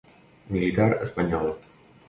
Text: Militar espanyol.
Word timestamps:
Militar 0.55 0.97
espanyol. 1.05 1.55